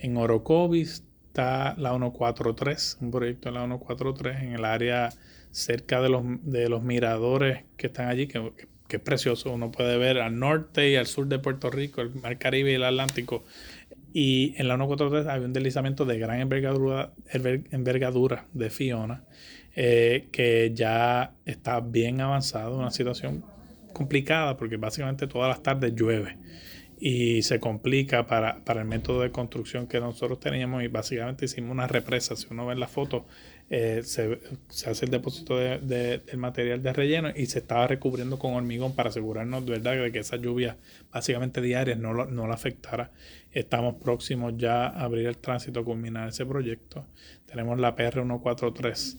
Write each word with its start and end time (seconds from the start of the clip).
En 0.00 0.16
Orocovis 0.16 1.04
está 1.28 1.74
la 1.76 1.90
143, 1.90 2.98
un 3.00 3.10
proyecto 3.10 3.48
de 3.48 3.54
la 3.54 3.66
143 3.66 4.42
en 4.42 4.52
el 4.52 4.64
área 4.64 5.10
cerca 5.50 6.00
de 6.00 6.08
los, 6.08 6.22
de 6.42 6.68
los 6.68 6.82
miradores 6.82 7.64
que 7.76 7.88
están 7.88 8.08
allí, 8.08 8.26
que, 8.26 8.52
que 8.86 8.96
es 8.96 9.02
precioso. 9.02 9.52
Uno 9.52 9.70
puede 9.70 9.98
ver 9.98 10.18
al 10.18 10.38
norte 10.38 10.90
y 10.90 10.96
al 10.96 11.06
sur 11.06 11.26
de 11.26 11.38
Puerto 11.38 11.70
Rico, 11.70 12.00
el 12.00 12.14
Mar 12.14 12.38
Caribe 12.38 12.72
y 12.72 12.74
el 12.74 12.84
Atlántico. 12.84 13.44
Y 14.12 14.54
en 14.56 14.68
la 14.68 14.76
143 14.76 15.26
había 15.26 15.46
un 15.46 15.52
deslizamiento 15.52 16.04
de 16.04 16.18
gran 16.18 16.40
envergadura, 16.40 17.12
envergadura 17.70 18.46
de 18.52 18.70
Fiona, 18.70 19.24
eh, 19.76 20.28
que 20.32 20.72
ya 20.74 21.34
está 21.44 21.80
bien 21.80 22.20
avanzado, 22.20 22.78
una 22.78 22.90
situación 22.90 23.44
complicada 23.92 24.56
porque 24.56 24.76
básicamente 24.76 25.26
todas 25.26 25.48
las 25.48 25.62
tardes 25.62 25.94
llueve 25.94 26.36
y 27.00 27.42
se 27.42 27.60
complica 27.60 28.26
para, 28.26 28.64
para, 28.64 28.80
el 28.80 28.88
método 28.88 29.22
de 29.22 29.30
construcción 29.30 29.86
que 29.86 30.00
nosotros 30.00 30.40
teníamos 30.40 30.82
y 30.82 30.88
básicamente 30.88 31.44
hicimos 31.44 31.70
una 31.70 31.86
represa. 31.86 32.34
Si 32.34 32.46
uno 32.50 32.66
ve 32.66 32.74
la 32.74 32.88
foto, 32.88 33.26
eh, 33.70 34.02
se, 34.02 34.40
hace 34.86 35.04
el 35.04 35.10
depósito 35.10 35.56
de, 35.56 35.78
del 35.78 36.36
material 36.38 36.82
de 36.82 36.92
relleno 36.92 37.30
y 37.34 37.46
se 37.46 37.60
estaba 37.60 37.86
recubriendo 37.86 38.38
con 38.38 38.54
hormigón 38.54 38.94
para 38.94 39.10
asegurarnos 39.10 39.64
de 39.64 39.72
verdad 39.72 40.02
de 40.02 40.10
que 40.10 40.20
esa 40.20 40.36
lluvia 40.36 40.76
básicamente 41.12 41.60
diaria 41.60 41.94
no, 41.94 42.12
lo, 42.12 42.26
no 42.26 42.50
afectara. 42.52 43.12
Estamos 43.52 43.94
próximos 43.96 44.54
ya 44.56 44.86
a 44.86 45.04
abrir 45.04 45.26
el 45.26 45.38
tránsito, 45.38 45.84
culminar 45.84 46.28
ese 46.28 46.46
proyecto. 46.46 47.06
Tenemos 47.46 47.78
la 47.78 47.94
PR 47.94 48.14
143 48.14 49.18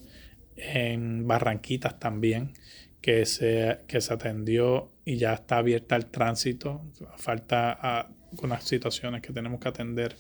en 0.58 1.26
Barranquitas 1.26 1.98
también 2.00 2.52
que 3.02 3.26
se, 3.26 3.80
que 3.88 4.02
se 4.02 4.14
atendió 4.14 4.92
y 5.06 5.18
ya 5.18 5.34
está 5.34 5.58
abierta 5.58 5.96
el 5.96 6.06
tránsito. 6.08 6.82
Falta 7.18 7.72
a, 7.72 8.00
ah, 8.00 8.10
unas 8.42 8.64
situaciones 8.64 9.22
que 9.22 9.34
tenemos 9.34 9.60
que 9.60 9.70
atender 9.70 10.16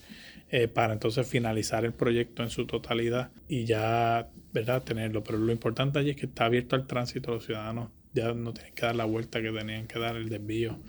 eh, 0.49 0.67
para 0.67 0.93
entonces 0.93 1.27
finalizar 1.27 1.85
el 1.85 1.93
proyecto 1.93 2.41
en 2.41 2.49
su 2.49 2.65
totalidad 2.65 3.31
y 3.47 3.65
ya 3.65 4.29
¿verdad? 4.53 4.83
tenerlo. 4.83 5.23
Pero 5.23 5.37
lo 5.37 5.51
importante 5.51 5.99
allí 5.99 6.11
es 6.11 6.17
que 6.17 6.25
está 6.25 6.45
abierto 6.45 6.75
al 6.75 6.87
tránsito. 6.87 7.31
Los 7.33 7.45
ciudadanos 7.45 7.89
ya 8.13 8.33
no 8.33 8.53
tienen 8.53 8.73
que 8.73 8.85
dar 8.85 8.95
la 8.95 9.05
vuelta 9.05 9.41
que 9.41 9.51
tenían 9.51 9.85
que 9.85 9.99
dar 9.99 10.15
el 10.15 10.29
desvío 10.29 10.79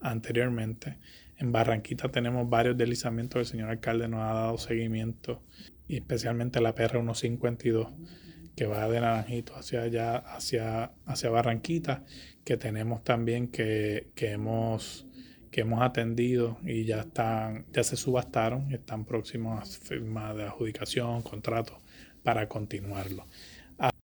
anteriormente. 0.00 0.98
En 1.38 1.52
Barranquita 1.52 2.10
tenemos 2.10 2.48
varios 2.48 2.76
deslizamientos. 2.76 3.40
El 3.40 3.46
señor 3.46 3.70
alcalde 3.70 4.08
nos 4.08 4.20
ha 4.20 4.34
dado 4.34 4.58
seguimiento 4.58 5.40
especialmente 5.88 6.60
la 6.60 6.74
PR 6.74 6.98
152 6.98 7.88
que 8.56 8.66
va 8.66 8.88
de 8.88 9.00
Naranjito 9.00 9.54
hacia 9.54 9.82
allá, 9.82 10.16
hacia, 10.16 10.90
hacia 11.04 11.30
Barranquita, 11.30 12.04
que 12.42 12.56
tenemos 12.56 13.04
también 13.04 13.48
que, 13.48 14.08
que, 14.14 14.32
hemos, 14.32 15.06
que 15.50 15.60
hemos 15.60 15.82
atendido 15.82 16.58
y 16.64 16.84
ya 16.84 17.00
están, 17.00 17.66
ya 17.72 17.84
se 17.84 17.96
subastaron, 17.96 18.72
están 18.72 19.04
próximos 19.04 19.60
a 19.60 19.86
firma 19.86 20.32
de 20.32 20.44
adjudicación, 20.44 21.20
contrato 21.22 21.78
para 22.22 22.48
continuarlo. 22.48 23.26